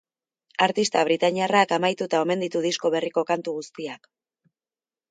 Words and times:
Artista 0.65 1.03
britainiarrak 1.09 1.75
amaituta 1.77 2.23
omen 2.27 2.47
ditu 2.47 2.65
disko 2.67 2.93
berriko 2.99 3.27
kantu 3.35 3.57
guztiak. 3.61 4.13